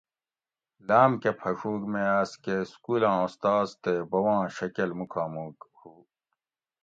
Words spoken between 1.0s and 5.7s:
کہ پھڛوگ مے آس کہ سکولاں استاز تے بوباں شکل موکاموک